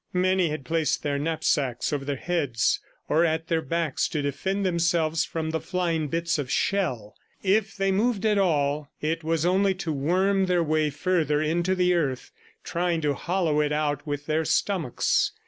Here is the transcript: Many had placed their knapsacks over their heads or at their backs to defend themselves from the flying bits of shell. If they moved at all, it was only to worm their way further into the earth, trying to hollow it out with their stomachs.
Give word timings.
Many 0.13 0.49
had 0.49 0.65
placed 0.65 1.03
their 1.03 1.19
knapsacks 1.19 1.93
over 1.93 2.03
their 2.03 2.15
heads 2.15 2.79
or 3.07 3.23
at 3.23 3.49
their 3.49 3.61
backs 3.61 4.07
to 4.07 4.23
defend 4.23 4.65
themselves 4.65 5.25
from 5.25 5.51
the 5.51 5.59
flying 5.59 6.07
bits 6.07 6.39
of 6.39 6.49
shell. 6.49 7.13
If 7.43 7.75
they 7.77 7.91
moved 7.91 8.25
at 8.25 8.39
all, 8.39 8.89
it 8.99 9.23
was 9.23 9.45
only 9.45 9.75
to 9.75 9.93
worm 9.93 10.47
their 10.47 10.63
way 10.63 10.89
further 10.89 11.39
into 11.39 11.75
the 11.75 11.93
earth, 11.93 12.31
trying 12.63 13.01
to 13.01 13.13
hollow 13.13 13.59
it 13.61 13.71
out 13.71 14.07
with 14.07 14.25
their 14.25 14.43
stomachs. 14.43 15.33